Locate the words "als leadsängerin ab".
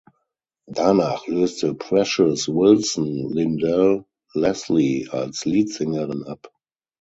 5.11-6.51